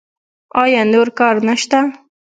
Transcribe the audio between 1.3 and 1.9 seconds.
نشته؟